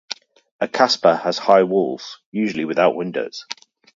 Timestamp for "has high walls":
1.21-2.21